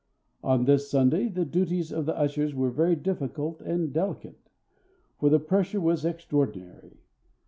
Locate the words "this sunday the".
0.65-1.45